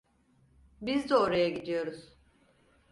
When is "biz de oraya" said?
0.81-1.49